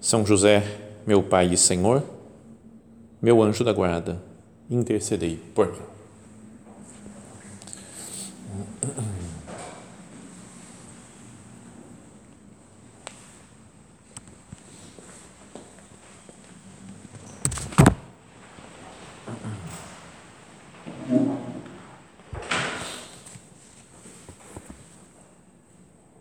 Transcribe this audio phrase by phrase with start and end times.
[0.00, 0.62] São José,
[1.06, 2.02] meu Pai e Senhor,
[3.20, 4.22] meu anjo da guarda,
[4.70, 5.78] intercedei por mim.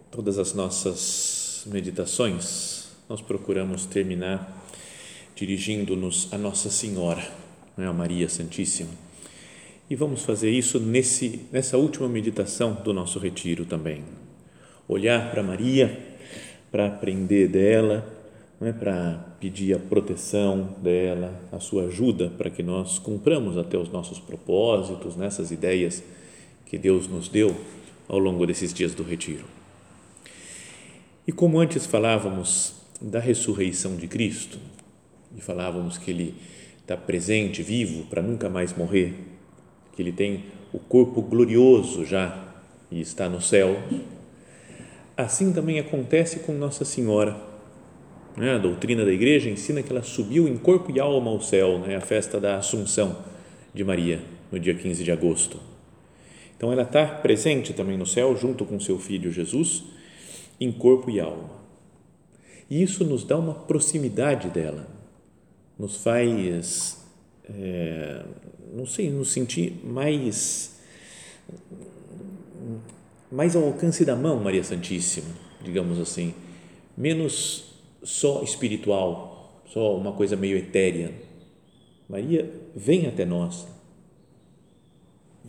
[0.10, 4.66] Todas as nossas meditações, nós procuramos terminar
[5.36, 7.26] dirigindo-nos a Nossa Senhora,
[7.78, 8.90] né, a Maria Santíssima.
[9.90, 14.04] E vamos fazer isso nesse, nessa última meditação do nosso retiro também.
[14.88, 15.98] Olhar para Maria,
[16.70, 18.06] para aprender dela,
[18.60, 23.90] é para pedir a proteção dela, a sua ajuda para que nós cumpramos até os
[23.90, 26.04] nossos propósitos, nessas ideias
[26.66, 27.56] que Deus nos deu
[28.10, 29.46] ao longo desses dias do retiro.
[31.26, 34.58] E como antes falávamos da ressurreição de Cristo,
[35.36, 36.36] e falávamos que ele
[36.82, 39.14] está presente, vivo, para nunca mais morrer,
[39.96, 42.46] que ele tem o corpo glorioso já
[42.90, 43.78] e está no céu,
[45.16, 47.36] assim também acontece com Nossa Senhora.
[48.36, 48.54] Né?
[48.54, 51.96] A doutrina da igreja ensina que ela subiu em corpo e alma ao céu, né?
[51.96, 53.18] a festa da Assunção
[53.74, 55.60] de Maria, no dia 15 de agosto.
[56.56, 59.84] Então ela está presente também no céu, junto com seu filho Jesus,
[60.60, 61.67] em corpo e alma.
[62.70, 64.88] E isso nos dá uma proximidade dela.
[65.80, 67.06] Nos faz,
[67.50, 68.26] é,
[68.74, 70.80] não sei, nos sentir mais,
[73.32, 75.30] mais ao alcance da mão, Maria Santíssima,
[75.64, 76.34] digamos assim,
[76.98, 81.14] menos só espiritual, só uma coisa meio etérea.
[82.10, 83.68] Maria vem até nós,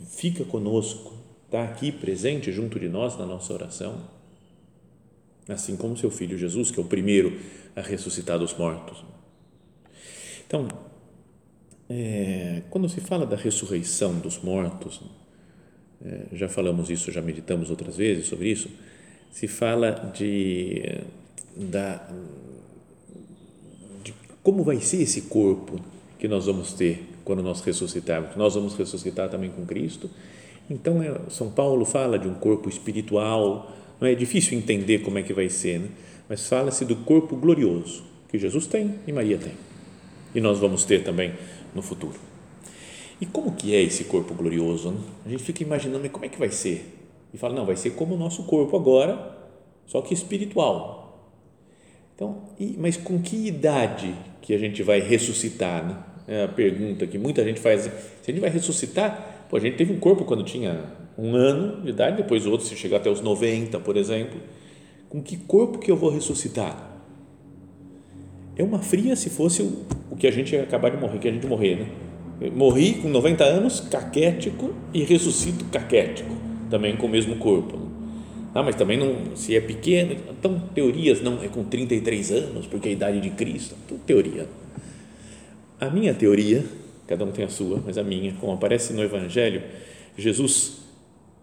[0.06, 1.14] fica conosco,
[1.46, 4.17] está aqui presente junto de nós na nossa oração,
[5.48, 7.38] assim como seu filho Jesus, que é o primeiro
[7.74, 9.04] a ressuscitar dos mortos.
[10.46, 10.68] Então,
[11.88, 15.00] é, quando se fala da ressurreição dos mortos,
[16.04, 18.68] é, já falamos isso, já meditamos outras vezes sobre isso,
[19.30, 21.00] se fala de,
[21.56, 22.06] da,
[24.02, 25.80] de como vai ser esse corpo
[26.18, 28.36] que nós vamos ter quando nós ressuscitarmos.
[28.36, 30.10] Nós vamos ressuscitar também com Cristo.
[30.70, 33.70] Então, é, São Paulo fala de um corpo espiritual,
[34.00, 35.88] não é difícil entender como é que vai ser, né?
[36.28, 39.52] mas fala-se do corpo glorioso que Jesus tem e Maria tem
[40.34, 41.32] e nós vamos ter também
[41.74, 42.18] no futuro.
[43.20, 44.92] E como que é esse corpo glorioso?
[44.92, 45.00] Né?
[45.26, 46.96] A gente fica imaginando, como é que vai ser?
[47.32, 49.36] E fala, não, vai ser como o nosso corpo agora,
[49.86, 51.28] só que espiritual.
[52.14, 52.44] Então,
[52.76, 55.84] mas com que idade que a gente vai ressuscitar?
[55.84, 55.96] Né?
[56.28, 57.82] É a pergunta que muita gente faz.
[57.82, 57.90] Se
[58.28, 60.84] a gente vai ressuscitar, pô, a gente teve um corpo quando tinha
[61.18, 64.40] um ano de idade, depois outro se chegar até os 90, por exemplo.
[65.08, 67.02] Com que corpo que eu vou ressuscitar?
[68.56, 71.32] É uma fria se fosse o, o que a gente acabar de morrer, que a
[71.32, 72.50] gente morrer, né?
[72.54, 76.36] Morri com 90 anos, caquético, e ressuscito caquético,
[76.70, 77.76] também com o mesmo corpo.
[77.76, 77.86] Né?
[78.54, 82.88] Ah, mas também não, se é pequeno, então teorias não é com 33 anos, porque
[82.88, 84.46] é a idade de Cristo, tudo teoria.
[85.80, 86.64] A minha teoria,
[87.08, 89.62] cada um tem a sua, mas a minha, como aparece no Evangelho,
[90.16, 90.87] Jesus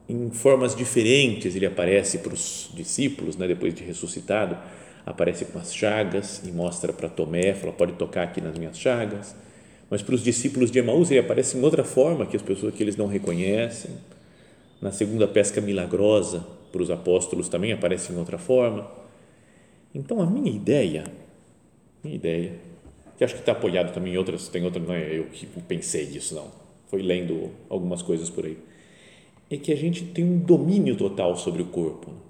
[0.07, 4.57] em formas diferentes ele aparece para os discípulos, né, depois de ressuscitado
[5.05, 9.35] aparece com as chagas e mostra para Tomé, fala, pode tocar aqui nas minhas chagas.
[9.89, 12.81] Mas para os discípulos de Emaús ele aparece em outra forma que as pessoas que
[12.81, 13.91] eles não reconhecem.
[14.81, 18.90] Na segunda pesca milagrosa, para os apóstolos também aparece em outra forma.
[19.93, 21.03] Então a minha ideia,
[22.03, 22.53] minha ideia,
[23.17, 26.07] que acho que está apoiado também em outras, tem outra, não é eu que pensei
[26.07, 26.52] disso não,
[26.87, 28.57] foi lendo algumas coisas por aí,
[29.49, 32.25] é que a gente tem um domínio total sobre o corpo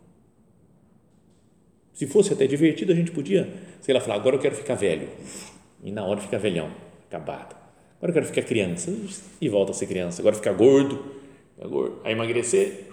[1.95, 5.07] se fosse até divertido, a gente podia, sei lá, falar, agora eu quero ficar velho.
[5.81, 6.69] E na hora ficar velhão,
[7.07, 7.55] acabado.
[7.97, 8.93] Agora eu quero ficar criança.
[9.39, 10.21] E volta a ser criança.
[10.21, 11.05] Agora ficar gordo.
[11.57, 12.01] gordo.
[12.03, 12.89] Aí emagrecer,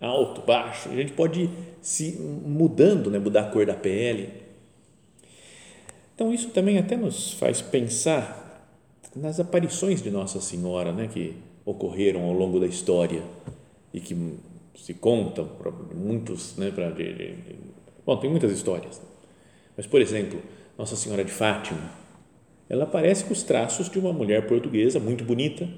[0.00, 0.88] alto, baixo.
[0.88, 1.50] A gente pode ir
[1.80, 3.18] se mudando, né?
[3.20, 4.30] mudar a cor da pele.
[6.12, 8.74] Então, isso também até nos faz pensar
[9.14, 11.06] nas aparições de Nossa Senhora, né?
[11.06, 11.36] que
[11.66, 13.22] ocorreram ao longo da história
[13.92, 14.16] e que
[14.76, 15.50] se contam
[15.94, 16.70] muitos, né?
[16.70, 17.34] Pra, de,
[18.06, 19.02] Bom, tem muitas histórias.
[19.76, 20.40] Mas, por exemplo,
[20.78, 21.90] Nossa Senhora de Fátima,
[22.68, 25.68] ela aparece com os traços de uma mulher portuguesa muito bonita,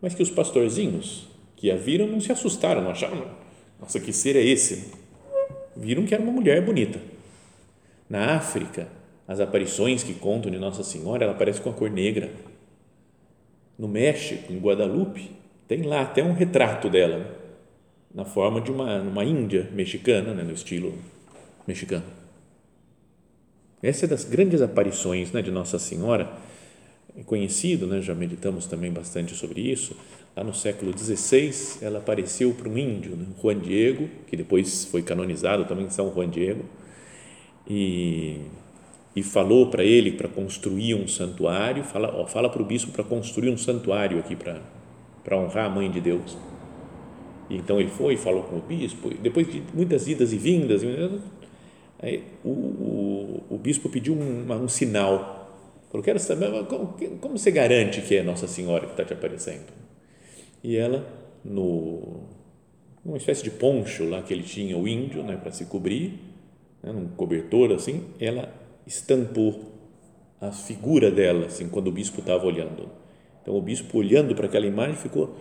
[0.00, 3.26] mas que os pastorzinhos que a viram não se assustaram, não acharam,
[3.80, 4.92] nossa, que ser é esse?
[5.76, 7.00] Viram que era uma mulher bonita.
[8.08, 8.88] Na África,
[9.26, 12.30] as aparições que contam de Nossa Senhora, ela aparece com a cor negra.
[13.82, 15.32] No México, em Guadalupe,
[15.66, 17.36] tem lá até um retrato dela,
[18.14, 20.96] na forma de uma, uma índia mexicana, né, no estilo
[21.66, 22.04] mexicano.
[23.82, 26.30] Essa é das grandes aparições né, de Nossa Senhora,
[27.18, 29.96] é conhecido, né, já meditamos também bastante sobre isso.
[30.36, 35.02] Lá no século XVI, ela apareceu para um índio, né, Juan Diego, que depois foi
[35.02, 36.64] canonizado também São Juan Diego,
[37.68, 38.42] e,
[39.14, 41.84] e falou para ele para construir um santuário.
[41.84, 44.60] Fala, ó, fala para o bispo para construir um santuário aqui para
[45.22, 46.36] para honrar a mãe de Deus.
[47.48, 50.82] E então ele foi, falou com o bispo, depois de muitas idas e vindas,
[52.00, 55.50] aí, o, o, o bispo pediu um, um sinal.
[55.90, 59.66] Falou, quero saber como, como você garante que é Nossa Senhora que está te aparecendo?
[60.64, 61.06] E ela,
[61.44, 62.24] no,
[63.04, 66.18] numa espécie de poncho lá que ele tinha, o índio, né, para se cobrir,
[66.82, 68.52] né, num cobertor assim, ela
[68.86, 69.72] estampou
[70.40, 73.02] a figura dela, assim, quando o bispo estava olhando
[73.42, 75.36] então, o bispo, olhando para aquela imagem, ficou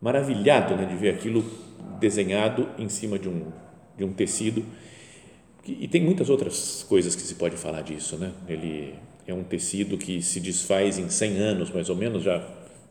[0.00, 1.44] maravilhado né, de ver aquilo
[2.00, 3.46] desenhado em cima de um,
[3.96, 4.64] de um tecido.
[5.66, 8.18] E tem muitas outras coisas que se pode falar disso.
[8.18, 8.32] Né?
[8.48, 8.94] Ele
[9.26, 12.44] é um tecido que se desfaz em 100 anos, mais ou menos, já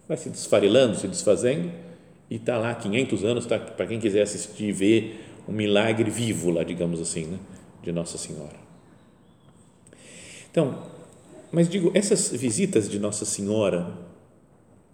[0.08, 1.72] vai se desfarelando, se desfazendo,
[2.30, 6.50] e está lá 500 anos, tá, para quem quiser assistir e ver um milagre vivo
[6.50, 7.38] lá, digamos assim, né,
[7.84, 8.63] de Nossa Senhora.
[10.54, 10.84] Então,
[11.52, 13.92] mas digo, essas visitas de Nossa Senhora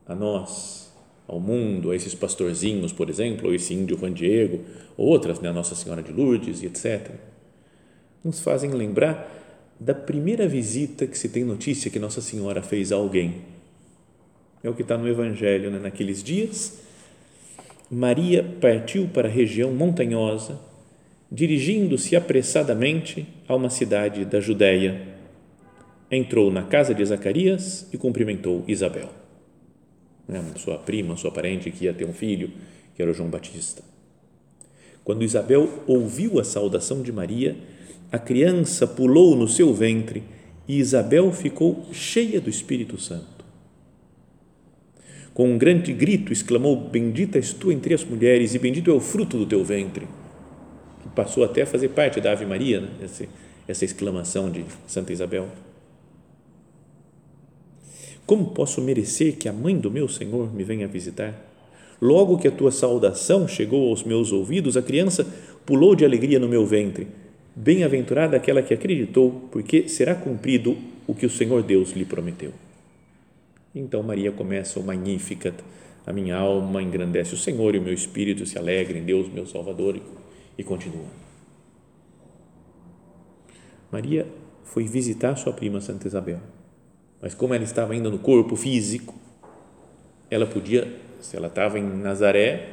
[0.08, 0.90] a nós,
[1.28, 4.64] ao mundo, a esses pastorzinhos, por exemplo, ou esse índio Juan Diego,
[4.96, 7.12] outras, né, a Nossa Senhora de Lourdes e etc.,
[8.24, 9.30] nos fazem lembrar
[9.78, 13.42] da primeira visita que se tem notícia que Nossa Senhora fez a alguém.
[14.64, 15.78] É o que está no Evangelho, né?
[15.78, 16.80] naqueles dias.
[17.92, 20.58] Maria partiu para a região montanhosa,
[21.30, 25.19] dirigindo-se apressadamente a uma cidade da Judéia.
[26.12, 29.10] Entrou na casa de Zacarias e cumprimentou Isabel
[30.30, 32.52] né, sua prima, sua parente que ia ter um filho,
[32.96, 33.82] que era o João Batista.
[35.04, 37.58] Quando Isabel ouviu a saudação de Maria,
[38.12, 40.22] a criança pulou no seu ventre
[40.68, 43.40] e Isabel ficou cheia do Espírito Santo.
[45.34, 49.00] Com um grande grito, exclamou: Bendita és tu entre as mulheres, e bendito é o
[49.00, 50.06] fruto do teu ventre.
[51.02, 52.90] Que passou até a fazer parte da Ave Maria, né?
[53.02, 53.26] essa,
[53.68, 55.48] essa exclamação de Santa Isabel.
[58.30, 61.34] Como posso merecer que a mãe do meu Senhor me venha visitar?
[62.00, 65.26] Logo que a tua saudação chegou aos meus ouvidos, a criança
[65.66, 67.08] pulou de alegria no meu ventre.
[67.56, 70.78] Bem-aventurada aquela que acreditou, porque será cumprido
[71.08, 72.54] o que o Senhor Deus lhe prometeu.
[73.74, 75.56] Então Maria começa o Magnificat.
[76.06, 79.48] A minha alma engrandece o Senhor e o meu espírito se alegra em Deus, meu
[79.48, 80.00] Salvador.
[80.56, 81.08] E continua.
[83.92, 84.28] Maria
[84.66, 86.40] foi visitar sua prima Santa Isabel
[87.22, 89.14] mas como ela estava ainda no corpo físico,
[90.30, 90.88] ela podia,
[91.20, 92.70] se ela estava em Nazaré,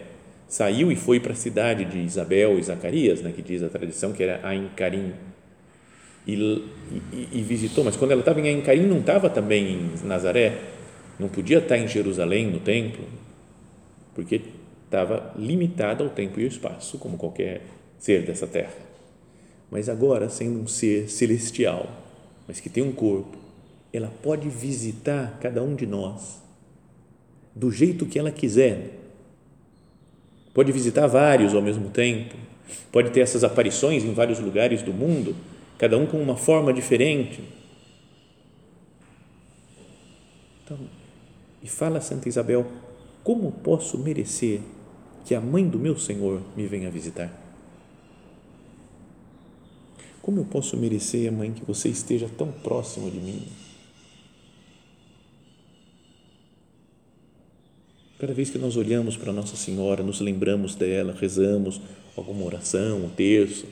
[0.49, 4.13] saiu e foi para a cidade de Isabel e Zacarias, né, que diz a tradição
[4.13, 5.13] que era Ain Karim,
[6.27, 10.07] e, e, e, visitou, mas quando ela estava em Ain Karim, não estava também em
[10.07, 10.59] Nazaré,
[11.19, 13.05] não podia estar em Jerusalém, no templo,
[14.15, 14.41] porque
[14.85, 17.63] estava limitada ao tempo e ao espaço, como qualquer
[17.99, 18.75] ser dessa terra.
[19.71, 21.89] Mas agora, sendo um ser celestial,
[22.47, 23.46] mas que tem um corpo,
[23.93, 26.43] ela pode visitar cada um de nós
[27.55, 28.99] do jeito que ela quiser.
[30.53, 32.35] Pode visitar vários ao mesmo tempo,
[32.93, 35.35] pode ter essas aparições em vários lugares do mundo,
[35.79, 37.43] cada um com uma forma diferente.
[40.65, 40.79] Então,
[41.63, 42.67] e fala Santa Isabel:
[43.25, 44.61] como posso merecer
[45.25, 47.33] que a mãe do meu Senhor me venha visitar?
[50.23, 53.47] Como eu posso merecer, mãe, que você esteja tão próximo de mim?
[58.19, 61.81] Cada vez que nós olhamos para Nossa Senhora, nos lembramos dela, rezamos
[62.17, 63.67] alguma oração, um terço,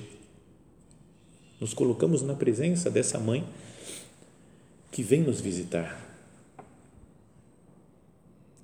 [1.58, 3.42] nos colocamos na presença dessa mãe
[4.92, 5.98] que vem nos visitar.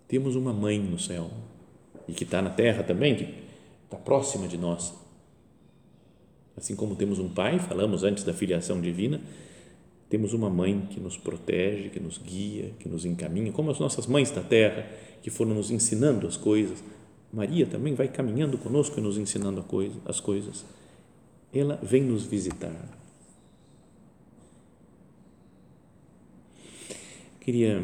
[0.06, 1.30] Temos uma mãe no céu
[2.06, 3.34] e que está na terra também, que
[3.84, 4.92] está próxima de nós.
[6.56, 9.18] Assim como temos um pai, falamos antes da filiação divina,
[10.10, 14.06] temos uma mãe que nos protege, que nos guia, que nos encaminha, como as nossas
[14.06, 14.86] mães da terra
[15.22, 16.82] que foram nos ensinando as coisas.
[17.32, 20.66] Maria também vai caminhando conosco e nos ensinando coisa, as coisas.
[21.54, 23.00] Ela vem nos visitar.
[27.40, 27.82] queria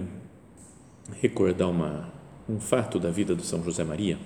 [1.20, 2.12] recordar uma,
[2.48, 4.16] um fato da vida do São José Maria,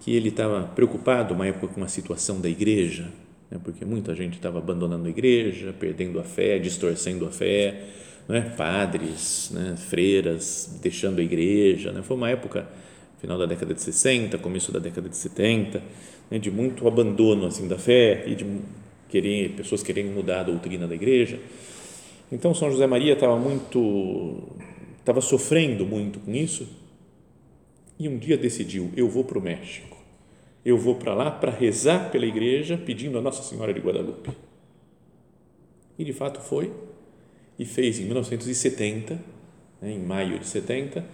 [0.00, 3.10] que ele estava preocupado uma época com a situação da igreja,
[3.50, 7.82] né, porque muita gente estava abandonando a igreja, perdendo a fé, distorcendo a fé,
[8.28, 11.92] né, padres, né, freiras deixando a igreja.
[11.92, 12.68] Né, foi uma época,
[13.20, 15.82] final da década de 60, começo da década de 70,
[16.30, 18.44] né, de muito abandono assim da fé e de
[19.08, 21.38] querer, pessoas querendo mudar a doutrina da igreja.
[22.30, 24.42] Então, São José Maria estava muito,
[24.98, 26.66] estava sofrendo muito com isso
[27.98, 29.95] e um dia decidiu: eu vou para o México,
[30.66, 34.32] eu vou para lá para rezar pela igreja, pedindo a Nossa Senhora de Guadalupe.
[35.96, 36.72] E de fato foi
[37.56, 39.14] e fez em 1970,
[39.80, 41.04] né, em maio de 70,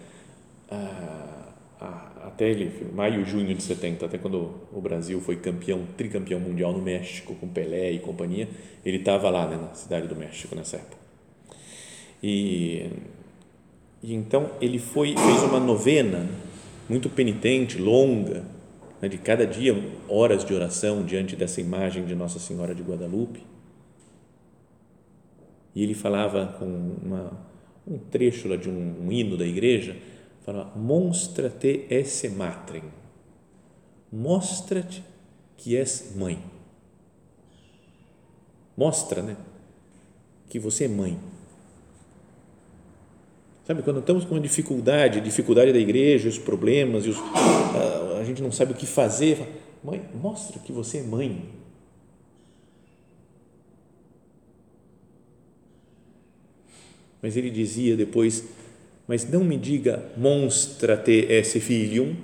[0.70, 6.40] a, a, até ele, maio, junho de 70, até quando o Brasil foi campeão, tricampeão
[6.40, 8.48] mundial no México com Pelé e companhia,
[8.82, 10.96] ele estava lá né, na cidade do México nessa época.
[12.22, 12.88] E,
[14.02, 16.26] e então ele foi fez uma novena
[16.88, 18.44] muito penitente, longa,
[19.02, 19.74] né, de cada dia
[20.08, 23.44] horas de oração diante dessa imagem de Nossa Senhora de Guadalupe.
[25.74, 27.46] E ele falava com uma,
[27.86, 29.96] um trecho lá de um, um hino da igreja,
[30.42, 32.84] fala monstra-te esse matrem,
[34.12, 35.02] mostra-te
[35.56, 36.38] que és mãe.
[38.76, 39.36] Mostra, né?
[40.48, 41.18] Que você é mãe.
[43.64, 48.42] Sabe, quando estamos com uma dificuldade, dificuldade da igreja, os problemas, os, a, a gente
[48.42, 49.50] não sabe o que fazer, fala,
[49.84, 51.44] mãe, mostra que você é mãe.
[57.22, 58.44] Mas ele dizia depois,
[59.06, 62.16] mas não me diga monstra-te esse filho,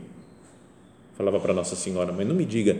[1.17, 2.77] falava para Nossa Senhora, mas não me diga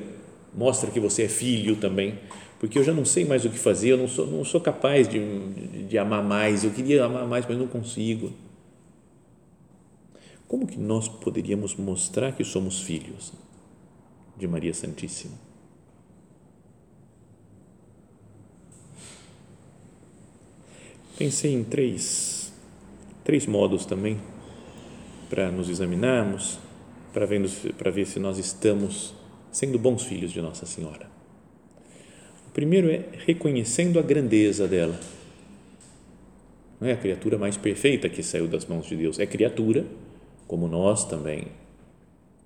[0.53, 2.19] mostra que você é filho também,
[2.59, 5.09] porque eu já não sei mais o que fazer, eu não sou, não sou capaz
[5.09, 8.33] de, de, de amar mais, eu queria amar mais, mas não consigo.
[10.49, 13.35] Como que nós poderíamos mostrar que somos filhos
[14.35, 15.35] de Maria Santíssima?
[21.19, 22.51] Pensei em três,
[23.25, 24.19] três modos também
[25.29, 26.59] para nos examinarmos,
[27.13, 29.13] para ver, para ver se nós estamos
[29.53, 31.11] sendo bons filhos de Nossa Senhora.
[32.47, 34.99] O primeiro é reconhecendo a grandeza dela.
[36.81, 39.85] Não é a criatura mais perfeita que saiu das mãos de Deus, é criatura
[40.49, 41.47] como nós também.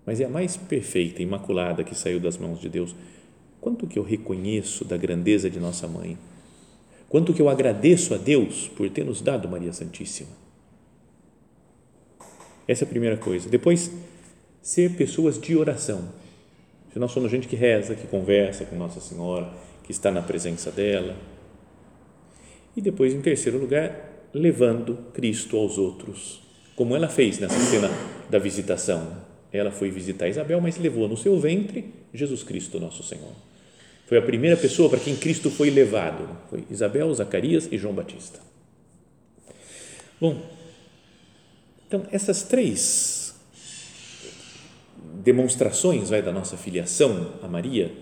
[0.05, 2.95] Mas é a mais perfeita, imaculada que saiu das mãos de Deus.
[3.61, 6.19] Quanto que eu reconheço da grandeza de nossa mãe?
[7.09, 10.31] Quanto que eu agradeço a Deus por ter nos dado Maria Santíssima?
[12.67, 13.49] Essa é a primeira coisa.
[13.49, 13.93] Depois,
[14.61, 16.09] ser pessoas de oração.
[16.93, 19.53] Se nós somos gente que reza, que conversa com Nossa Senhora,
[19.85, 21.17] que está na presença dela.
[22.77, 26.43] E depois, em terceiro lugar, levando Cristo aos outros
[26.77, 27.91] como ela fez nessa cena
[28.31, 29.17] da visitação.
[29.53, 33.33] Ela foi visitar Isabel, mas levou no seu ventre Jesus Cristo, nosso Senhor.
[34.07, 36.29] Foi a primeira pessoa para quem Cristo foi levado.
[36.49, 38.41] Foi Isabel, Zacarias e João Batista.
[40.21, 40.43] Bom,
[41.87, 43.35] então essas três
[45.23, 47.93] demonstrações vai, da nossa filiação a Maria,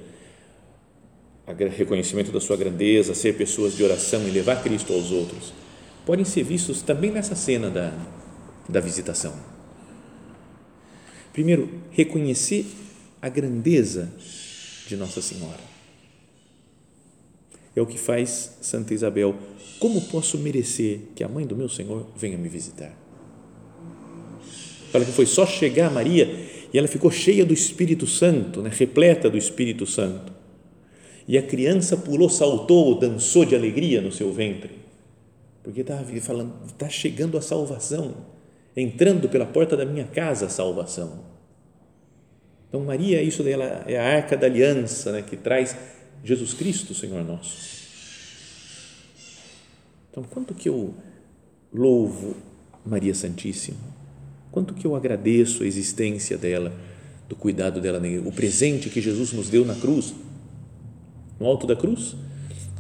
[1.76, 5.52] reconhecimento da sua grandeza, ser pessoas de oração e levar Cristo aos outros,
[6.06, 7.92] podem ser vistos também nessa cena da,
[8.70, 9.34] da visitação.
[11.32, 12.66] Primeiro, reconhecer
[13.20, 14.12] a grandeza
[14.86, 15.70] de Nossa Senhora.
[17.74, 19.34] É o que faz Santa Isabel.
[19.78, 22.96] Como posso merecer que a mãe do meu Senhor venha me visitar?
[24.90, 26.26] Fala que foi só chegar a Maria
[26.72, 28.70] e ela ficou cheia do Espírito Santo, né?
[28.72, 30.32] repleta do Espírito Santo.
[31.28, 34.72] E a criança pulou, saltou, dançou de alegria no seu ventre,
[35.62, 38.16] porque estava falando, está chegando a salvação
[38.76, 41.24] entrando pela porta da minha casa a salvação.
[42.68, 45.76] Então, Maria, isso dela é a arca da aliança né, que traz
[46.22, 47.80] Jesus Cristo, Senhor nosso.
[50.10, 50.94] Então, quanto que eu
[51.72, 52.36] louvo
[52.84, 53.78] Maria Santíssima,
[54.52, 56.72] quanto que eu agradeço a existência dela,
[57.28, 60.14] do cuidado dela, o presente que Jesus nos deu na cruz,
[61.38, 62.14] no alto da cruz.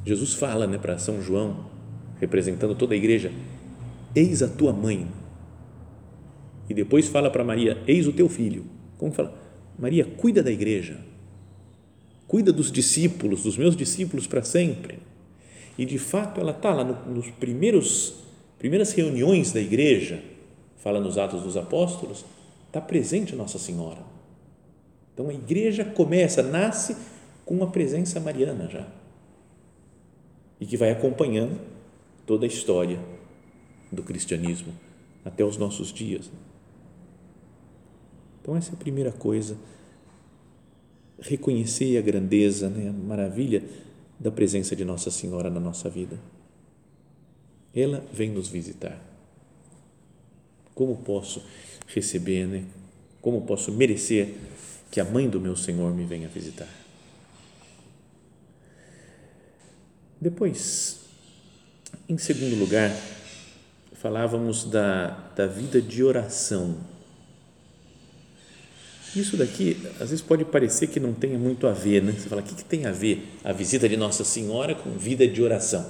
[0.04, 1.66] Jesus fala né, para São João,
[2.20, 3.32] representando toda a igreja:
[4.14, 5.08] Eis a tua mãe
[6.70, 8.64] e depois fala para Maria: Eis o teu filho.
[8.96, 9.36] Como fala?
[9.76, 10.98] Maria, cuida da igreja,
[12.28, 15.00] cuida dos discípulos, dos meus discípulos para sempre.
[15.76, 18.14] E de fato ela está lá no, nos primeiros
[18.56, 20.22] primeiras reuniões da igreja,
[20.76, 22.24] fala nos Atos dos Apóstolos,
[22.66, 24.02] está presente Nossa Senhora.
[25.12, 26.96] Então a igreja começa, nasce
[27.44, 28.86] com a presença mariana já.
[30.60, 31.58] E que vai acompanhando
[32.26, 33.00] toda a história
[33.90, 34.72] do cristianismo
[35.24, 36.30] até os nossos dias.
[38.40, 39.56] Então, essa é a primeira coisa.
[41.20, 43.62] Reconhecer a grandeza, né, a maravilha
[44.18, 46.18] da presença de Nossa Senhora na nossa vida.
[47.74, 49.00] Ela vem nos visitar.
[50.74, 51.42] Como posso
[51.86, 52.64] receber, né?
[53.20, 54.34] Como posso merecer
[54.90, 56.68] que a mãe do meu Senhor me venha visitar?
[60.20, 61.00] Depois,
[62.08, 62.90] em segundo lugar,
[63.94, 66.76] falávamos da, da vida de oração.
[69.14, 72.12] Isso daqui, às vezes, pode parecer que não tenha muito a ver, né?
[72.12, 75.26] Você fala, o que, que tem a ver a visita de Nossa Senhora com vida
[75.26, 75.84] de oração?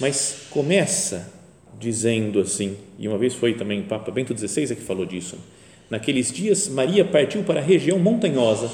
[0.00, 1.30] Mas começa
[1.78, 5.36] dizendo assim, e uma vez foi também o Papa Bento XVI é que falou disso.
[5.90, 8.70] Naqueles dias, Maria partiu para a região montanhosa.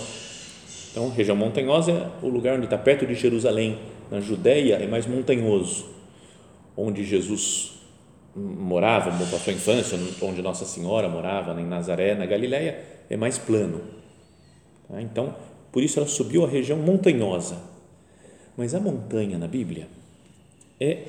[0.92, 3.78] Então, região montanhosa é o lugar onde está perto de Jerusalém.
[4.10, 5.86] Na Judéia é mais montanhoso,
[6.76, 7.77] onde Jesus
[8.34, 13.80] morava, passou a infância, onde Nossa Senhora morava, em Nazaré, na Galiléia, é mais plano.
[14.88, 15.00] Tá?
[15.00, 15.34] Então,
[15.72, 17.58] por isso ela subiu a região montanhosa.
[18.56, 19.88] Mas a montanha na Bíblia
[20.80, 21.04] é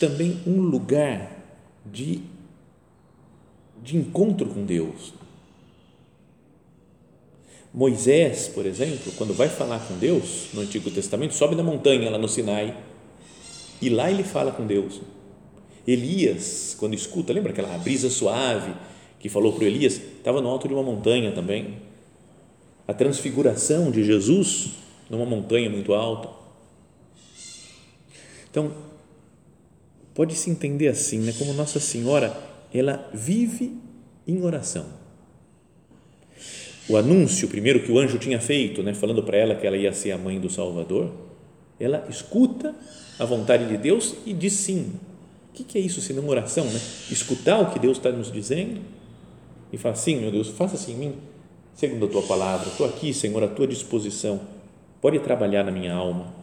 [0.00, 1.30] também um lugar
[1.84, 2.20] de,
[3.82, 5.14] de encontro com Deus.
[7.72, 12.18] Moisés, por exemplo, quando vai falar com Deus no Antigo Testamento, sobe na montanha lá
[12.18, 12.76] no Sinai
[13.80, 15.00] e lá ele fala com Deus.
[15.90, 18.74] Elias, quando escuta, lembra aquela brisa suave
[19.18, 19.94] que falou para Elias?
[19.94, 21.76] Estava no alto de uma montanha também.
[22.86, 24.72] A transfiguração de Jesus
[25.08, 26.28] numa montanha muito alta.
[28.50, 28.70] Então,
[30.14, 31.32] pode se entender assim, né?
[31.38, 32.38] Como Nossa Senhora,
[32.72, 33.74] ela vive
[34.26, 34.84] em oração.
[36.86, 39.92] O anúncio primeiro que o anjo tinha feito, né, falando para ela que ela ia
[39.94, 41.10] ser a mãe do Salvador,
[41.80, 42.74] ela escuta
[43.18, 44.92] a vontade de Deus e diz sim.
[45.50, 46.80] O que é isso se não oração, né?
[47.10, 48.80] Escutar o que Deus está nos dizendo
[49.72, 51.14] e falar sim, meu Deus, faça assim em mim,
[51.74, 52.68] segundo a tua palavra.
[52.68, 54.40] Estou aqui, Senhor, à tua disposição.
[55.00, 56.38] Pode trabalhar na minha alma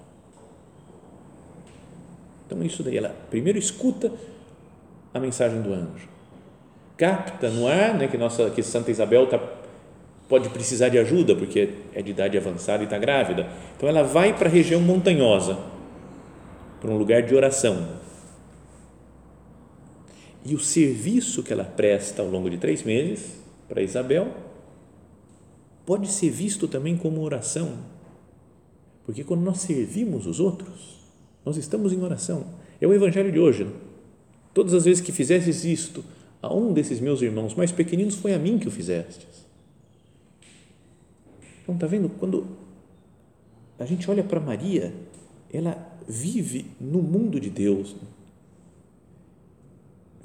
[2.45, 4.11] então, isso daí, ela primeiro escuta
[5.13, 6.07] a mensagem do anjo,
[6.97, 9.39] capta no ar né, que, nossa, que Santa Isabel tá,
[10.29, 13.47] pode precisar de ajuda, porque é de idade avançada e está grávida.
[13.75, 15.57] Então, ela vai para a região montanhosa,
[16.79, 18.04] para um lugar de oração.
[20.45, 23.34] E o serviço que ela presta ao longo de três meses
[23.67, 24.31] para Isabel
[25.86, 27.77] pode ser visto também como oração,
[29.05, 30.99] porque quando nós servimos os outros,
[31.45, 32.45] nós estamos em oração.
[32.81, 33.63] É o evangelho de hoje.
[33.63, 33.71] Né?
[34.53, 36.03] Todas as vezes que fizestes isto
[36.41, 39.45] a um desses meus irmãos mais pequeninos, foi a mim que o fizestes.
[41.62, 42.10] Então, está vendo?
[42.10, 42.47] Quando
[43.77, 44.93] a gente olha para Maria,
[45.51, 48.14] ela vive no mundo de Deus, né?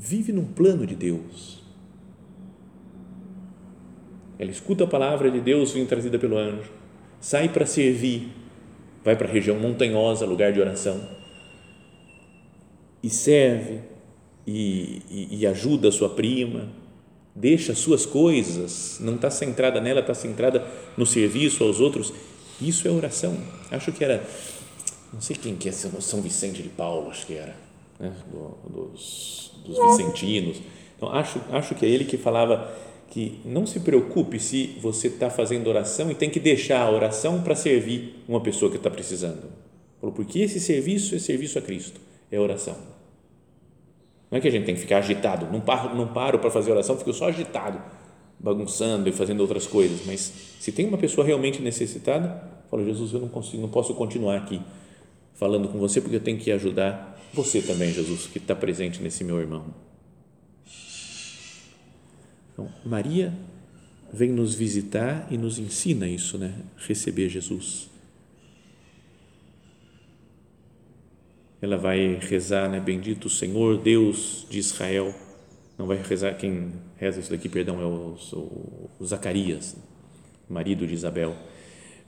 [0.00, 1.60] Vive num plano de Deus.
[4.38, 6.70] Ela escuta a palavra de Deus vindo trazida pelo anjo,
[7.20, 8.32] sai para servir,
[9.04, 10.98] vai para a região montanhosa, lugar de oração,
[13.02, 13.80] e serve
[14.46, 16.66] e, e, e ajuda a sua prima,
[17.34, 22.10] deixa suas coisas, não está centrada nela, está centrada no serviço aos outros.
[22.58, 23.36] Isso é oração.
[23.70, 24.26] Acho que era,
[25.12, 27.54] não sei quem que é São Vicente de Paulo, acho que era,
[28.00, 28.12] né?
[28.68, 30.60] dos, dos vicentinos.
[30.96, 32.74] Então, acho, acho que é ele que falava
[33.10, 37.42] que não se preocupe se você está fazendo oração e tem que deixar a oração
[37.42, 39.50] para servir uma pessoa que está precisando.
[40.00, 42.76] Porque esse serviço é serviço a Cristo, é oração.
[44.30, 46.70] Não é que a gente tem que ficar agitado, não paro, não paro para fazer
[46.70, 47.82] oração, fico só agitado,
[48.38, 50.06] bagunçando e fazendo outras coisas.
[50.06, 54.36] Mas se tem uma pessoa realmente necessitada, falo, Jesus, eu não consigo, não posso continuar
[54.36, 54.62] aqui
[55.34, 59.24] falando com você porque eu tenho que ajudar você também, Jesus, que está presente nesse
[59.24, 59.74] meu irmão.
[62.52, 63.32] Então, Maria
[64.12, 66.54] vem nos visitar e nos ensina isso, né?
[66.76, 67.88] Receber Jesus.
[71.62, 72.80] Ela vai rezar, né?
[72.80, 75.14] Bendito o Senhor, Deus de Israel.
[75.78, 79.76] Não vai rezar, quem reza isso daqui, perdão, é o, o, o Zacarias,
[80.48, 81.36] marido de Isabel.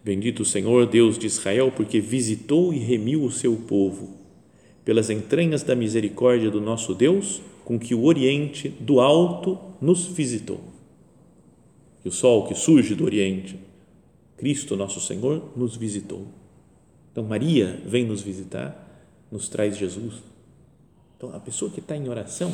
[0.04, 4.21] Bendito o Senhor, Deus de Israel, porque visitou e remiu o seu povo.
[4.84, 10.60] Pelas entranhas da misericórdia do nosso Deus, com que o Oriente do alto nos visitou.
[12.04, 13.58] E o sol que surge do Oriente,
[14.36, 16.26] Cristo nosso Senhor, nos visitou.
[17.12, 20.14] Então Maria vem nos visitar, nos traz Jesus.
[21.16, 22.52] Então a pessoa que está em oração,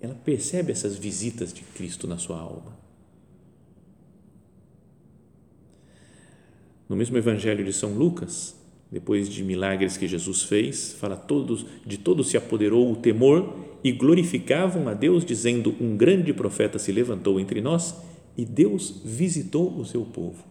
[0.00, 2.76] ela percebe essas visitas de Cristo na sua alma.
[6.88, 8.56] No mesmo Evangelho de São Lucas,
[8.92, 13.90] depois de milagres que Jesus fez, fala todos, de todos se apoderou o temor e
[13.90, 17.96] glorificavam a Deus dizendo: um grande profeta se levantou entre nós
[18.36, 20.44] e Deus visitou o seu povo.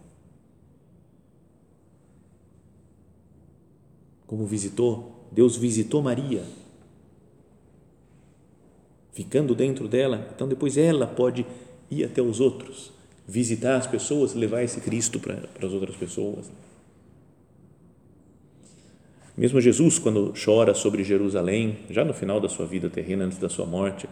[4.26, 6.42] Como visitou, Deus visitou Maria,
[9.12, 11.46] ficando dentro dela, então depois ela pode
[11.88, 12.90] ir até os outros,
[13.28, 16.50] visitar as pessoas, levar esse Cristo para, para as outras pessoas.
[19.36, 23.48] Mesmo Jesus, quando chora sobre Jerusalém, já no final da sua vida terrena, antes da
[23.48, 24.06] sua morte,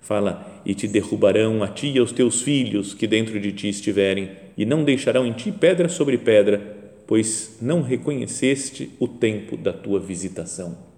[0.00, 4.30] fala: E te derrubarão a ti e aos teus filhos que dentro de ti estiverem,
[4.56, 9.98] e não deixarão em ti pedra sobre pedra, pois não reconheceste o tempo da tua
[9.98, 10.90] visitação.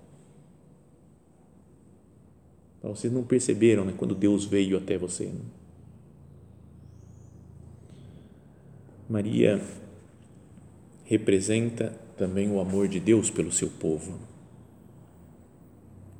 [2.78, 5.26] Então, vocês não perceberam né, quando Deus veio até você.
[5.26, 5.40] Né?
[9.08, 9.62] Maria
[11.04, 14.18] representa também o amor de Deus pelo seu povo.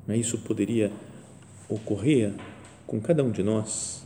[0.07, 0.91] Mas isso poderia
[1.69, 2.33] ocorrer
[2.85, 4.03] com cada um de nós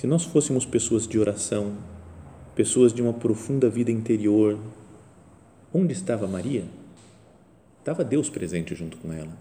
[0.00, 1.76] se nós fôssemos pessoas de oração,
[2.54, 4.58] pessoas de uma profunda vida interior.
[5.74, 6.64] Onde estava Maria?
[7.78, 9.36] Estava Deus presente junto com ela.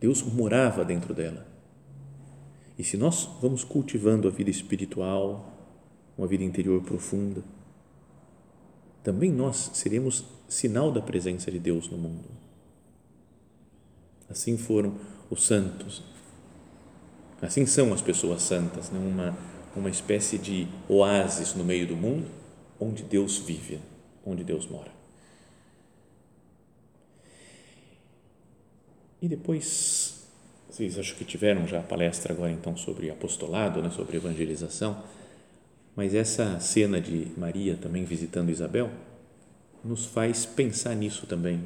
[0.00, 1.46] Deus morava dentro dela.
[2.78, 5.52] E se nós vamos cultivando a vida espiritual,
[6.16, 7.42] uma vida interior profunda,
[9.04, 12.24] também nós seremos sinal da presença de Deus no mundo.
[14.30, 14.94] Assim foram
[15.30, 16.02] os santos.
[17.42, 18.98] Assim são as pessoas santas, né?
[18.98, 19.38] uma,
[19.76, 22.26] uma espécie de oásis no meio do mundo,
[22.80, 23.78] onde Deus vive,
[24.24, 24.90] onde Deus mora.
[29.20, 30.26] E depois,
[30.70, 33.90] vocês acho que tiveram já a palestra agora então sobre apostolado, né?
[33.90, 35.04] sobre evangelização
[35.96, 38.90] mas essa cena de Maria também visitando Isabel
[39.84, 41.62] nos faz pensar nisso também.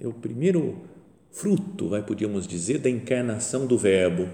[0.00, 0.78] É o primeiro
[1.30, 4.28] fruto, vai podíamos dizer, da encarnação do Verbo.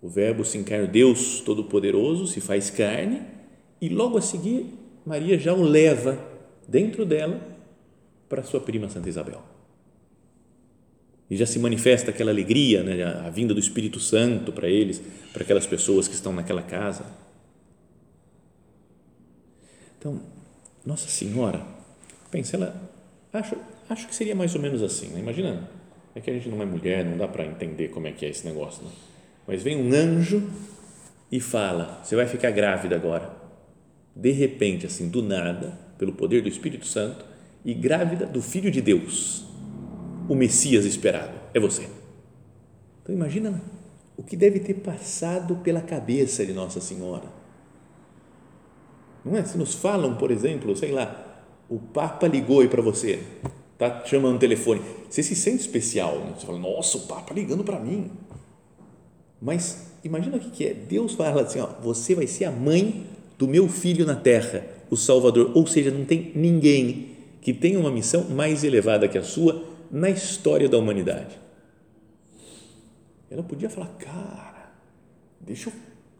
[0.00, 3.22] O Verbo se encarna, Deus Todo-Poderoso se faz carne
[3.80, 4.66] e logo a seguir
[5.04, 6.18] Maria já o leva
[6.68, 7.40] dentro dela
[8.28, 9.55] para sua prima Santa Isabel
[11.30, 15.42] e já se manifesta aquela alegria, né, a vinda do Espírito Santo para eles, para
[15.42, 17.04] aquelas pessoas que estão naquela casa.
[19.98, 20.20] Então,
[20.84, 21.66] Nossa Senhora,
[22.30, 22.90] pensa, ela,
[23.32, 23.56] acho,
[23.88, 25.18] acho que seria mais ou menos assim, né?
[25.18, 25.68] imagina,
[26.14, 28.28] é que a gente não é mulher, não dá para entender como é que é
[28.28, 28.90] esse negócio, né?
[29.46, 30.48] mas vem um anjo
[31.30, 33.34] e fala, você vai ficar grávida agora,
[34.14, 37.24] de repente, assim, do nada, pelo poder do Espírito Santo,
[37.64, 39.45] e grávida do Filho de Deus,
[40.28, 41.88] o Messias esperado, é você.
[43.02, 43.62] Então imagina
[44.16, 47.24] o que deve ter passado pela cabeça de Nossa Senhora.
[49.24, 49.44] Não é?
[49.44, 53.20] Se nos falam, por exemplo, sei lá, o Papa ligou aí para você,
[53.76, 56.34] tá chamando o telefone, você se sente especial, né?
[56.36, 58.10] você fala, nossa, o Papa ligando para mim.
[59.40, 63.46] Mas imagina o que é, Deus fala assim, ó, você vai ser a mãe do
[63.46, 67.08] meu filho na terra, o Salvador, ou seja, não tem ninguém
[67.42, 71.38] que tenha uma missão mais elevada que a sua na história da humanidade.
[73.30, 74.70] Ela podia falar, cara,
[75.40, 75.72] deixa eu,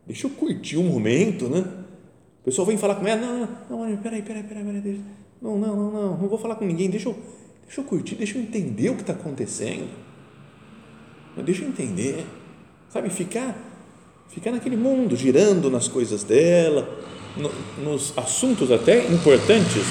[0.07, 1.61] deixa eu curtir um momento, né?
[2.41, 5.01] O pessoal vem falar com ela, não, não, não, peraí, peraí, peraí, peraí, deixa,
[5.41, 7.17] não, não, não, não, não vou falar com ninguém, deixa eu,
[7.65, 9.89] deixa eu curtir, deixa eu entender o que está acontecendo,
[11.45, 12.25] deixa eu entender,
[12.89, 13.57] sabe, ficar,
[14.29, 16.89] ficar naquele mundo, girando nas coisas dela,
[17.37, 17.51] no,
[17.85, 19.83] nos assuntos até importantes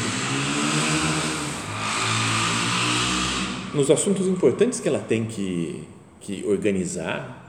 [3.75, 5.83] nos assuntos importantes que ela tem que,
[6.21, 7.43] que organizar.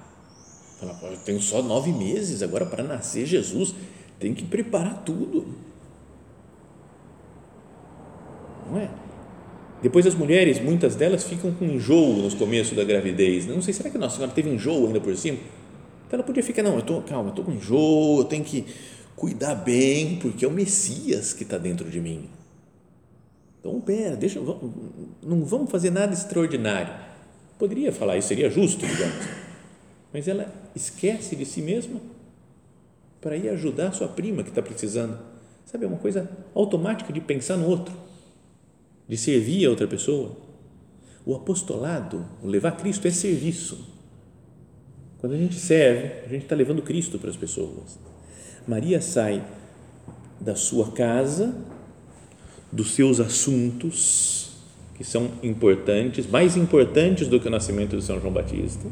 [0.79, 3.75] Fala, eu tenho só nove meses agora para nascer Jesus,
[4.19, 5.47] tem que preparar tudo.
[8.71, 8.91] Não é?
[9.83, 13.47] Depois as mulheres, muitas delas ficam com enjoo no começo da gravidez.
[13.47, 15.39] Não sei, será que Nossa Senhora teve enjoo ainda por cima?
[16.07, 18.65] Então ela podia ficar, não, eu tô, calma, eu estou com enjoo, eu tenho que
[19.15, 22.29] cuidar bem, porque é o Messias que está dentro de mim.
[23.67, 24.39] Então, pera, deixa,
[25.21, 26.95] não vamos fazer nada extraordinário.
[27.59, 29.27] Poderia falar isso, seria justo, digamos.
[30.13, 32.01] Mas ela esquece de si mesma
[33.21, 35.19] para ir ajudar sua prima que está precisando.
[35.65, 37.93] Sabe, é uma coisa automática de pensar no outro,
[39.09, 40.37] de servir a outra pessoa.
[41.25, 43.85] O apostolado, o levar Cristo é serviço.
[45.19, 47.99] Quando a gente serve, a gente está levando Cristo para as pessoas.
[48.69, 49.45] Maria sai
[50.41, 51.53] da sua casa
[52.77, 54.51] dos seus assuntos,
[54.95, 58.87] que são importantes, mais importantes do que o nascimento de São João Batista,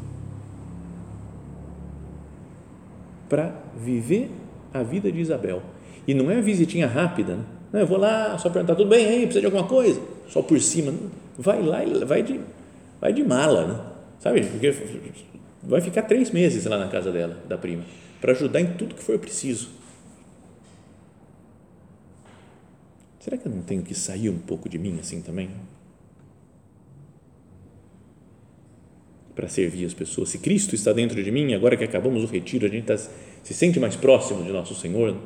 [3.29, 4.31] para viver
[4.73, 5.61] a vida de Isabel.
[6.07, 7.37] E não é visitinha rápida,
[7.71, 7.81] né?
[7.81, 10.01] eu vou lá só perguntar, tudo bem aí, precisa de alguma coisa?
[10.27, 10.93] Só por cima.
[11.37, 12.39] Vai lá e vai de,
[12.99, 13.79] vai de mala, né?
[14.19, 14.41] sabe?
[14.41, 14.73] Porque
[15.61, 17.83] vai ficar três meses lá na casa dela, da prima,
[18.19, 19.69] para ajudar em tudo que for preciso.
[23.25, 25.49] Será que eu não tenho que sair um pouco de mim assim também?
[29.33, 30.29] Para servir as pessoas.
[30.29, 33.11] Se Cristo está dentro de mim, agora que acabamos o retiro, a gente está,
[33.43, 35.19] se sente mais próximo de nosso Senhor.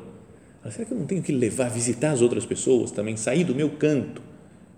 [0.64, 3.54] Mas será que eu não tenho que levar, visitar as outras pessoas também, sair do
[3.54, 4.22] meu canto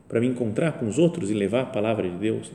[0.09, 2.51] para me encontrar com os outros e levar a palavra de Deus?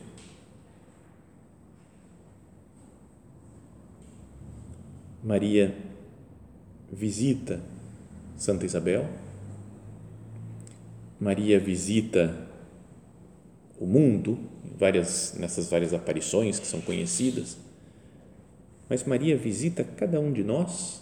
[5.24, 5.74] Maria
[6.92, 7.62] visita
[8.36, 9.08] Santa Isabel
[11.20, 12.36] Maria visita
[13.80, 14.38] o mundo,
[14.78, 17.58] várias, nessas várias aparições que são conhecidas,
[18.90, 21.02] mas Maria visita cada um de nós,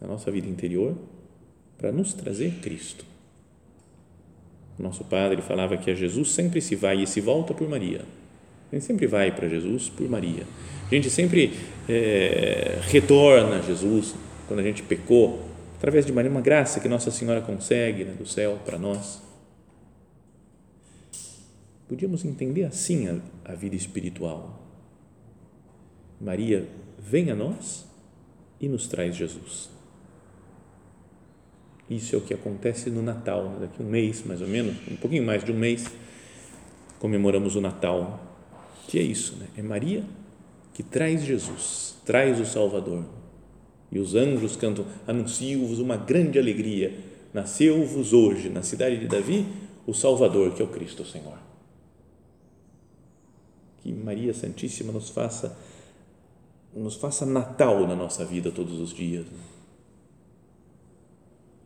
[0.00, 0.96] na nossa vida interior,
[1.76, 3.04] para nos trazer Cristo.
[4.78, 8.04] Nosso padre falava que a Jesus sempre se vai e se volta por Maria.
[8.70, 10.44] A gente sempre vai para Jesus por Maria.
[10.86, 11.52] A gente sempre
[11.88, 14.14] é, retorna a Jesus
[14.46, 15.42] quando a gente pecou,
[15.76, 19.27] através de Maria, uma graça que Nossa Senhora consegue né, do céu para nós.
[21.88, 23.18] Podíamos entender assim a,
[23.50, 24.62] a vida espiritual.
[26.20, 27.86] Maria vem a nós
[28.60, 29.70] e nos traz Jesus.
[31.88, 33.48] Isso é o que acontece no Natal.
[33.48, 33.56] Né?
[33.62, 35.90] Daqui a um mês, mais ou menos, um pouquinho mais de um mês,
[36.98, 38.22] comemoramos o Natal.
[38.86, 39.46] Que é isso, né?
[39.56, 40.04] É Maria
[40.74, 43.04] que traz Jesus, traz o Salvador.
[43.90, 46.94] E os anjos cantam: Anuncio-vos uma grande alegria.
[47.32, 49.46] Nasceu-vos hoje, na cidade de Davi,
[49.86, 51.47] o Salvador, que é o Cristo Senhor
[53.82, 55.56] que Maria Santíssima nos faça
[56.74, 59.26] nos faça Natal na nossa vida todos os dias.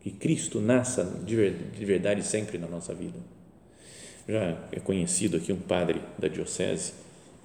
[0.01, 3.19] Que Cristo nasça de verdade sempre na nossa vida.
[4.29, 6.95] Já é conhecido aqui um padre da diocese,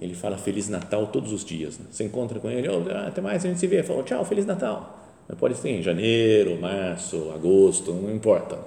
[0.00, 1.78] ele fala Feliz Natal todos os dias.
[1.78, 1.86] Né?
[1.90, 4.96] Você encontra com ele, oh, até mais, a gente se vê, fala tchau, Feliz Natal.
[5.28, 8.58] Mas pode ser em janeiro, março, agosto, não importa.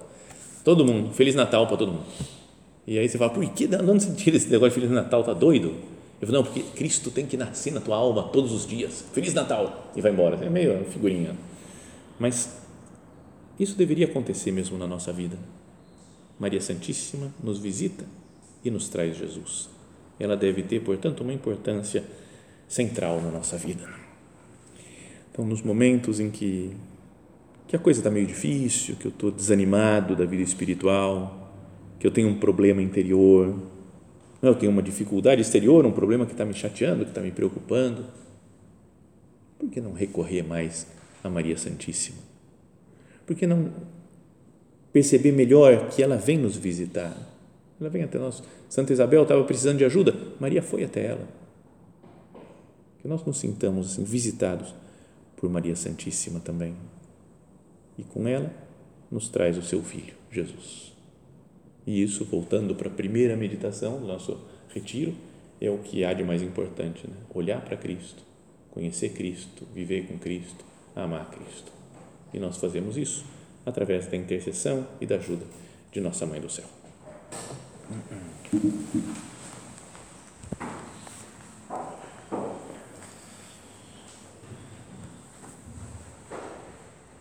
[0.63, 2.05] Todo mundo, Feliz Natal para todo mundo.
[2.91, 5.23] E aí você fala, por que, de onde tira esse negócio de Feliz Natal?
[5.23, 5.73] Tá doido?
[6.19, 9.05] Eu falo, não, porque Cristo tem que nascer na tua alma todos os dias.
[9.13, 9.89] Feliz Natal!
[9.95, 10.35] E vai embora.
[10.45, 11.33] É meio figurinha.
[12.19, 12.53] Mas
[13.57, 15.37] isso deveria acontecer mesmo na nossa vida.
[16.37, 18.03] Maria Santíssima nos visita
[18.61, 19.69] e nos traz Jesus.
[20.19, 22.03] Ela deve ter, portanto, uma importância
[22.67, 23.87] central na nossa vida.
[25.31, 26.75] Então, nos momentos em que,
[27.69, 31.40] que a coisa está meio difícil, que eu estou desanimado da vida espiritual,
[32.01, 33.53] que eu tenho um problema interior,
[34.41, 38.03] eu tenho uma dificuldade exterior, um problema que está me chateando, que está me preocupando.
[39.59, 40.87] Por que não recorrer mais
[41.23, 42.17] a Maria Santíssima?
[43.23, 43.71] Por que não
[44.91, 47.15] perceber melhor que ela vem nos visitar?
[47.79, 48.41] Ela vem até nós.
[48.67, 51.27] Santa Isabel estava precisando de ajuda, Maria foi até ela.
[52.99, 54.73] Que nós nos sintamos assim, visitados
[55.37, 56.73] por Maria Santíssima também.
[57.95, 58.51] E com ela
[59.11, 60.91] nos traz o seu filho, Jesus.
[61.85, 64.37] E isso, voltando para a primeira meditação do nosso
[64.69, 65.13] retiro,
[65.59, 67.15] é o que há de mais importante, né?
[67.33, 68.23] olhar para Cristo,
[68.71, 70.63] conhecer Cristo, viver com Cristo,
[70.95, 71.71] amar Cristo.
[72.33, 73.25] E nós fazemos isso
[73.65, 75.45] através da intercessão e da ajuda
[75.91, 76.65] de Nossa Mãe do Céu.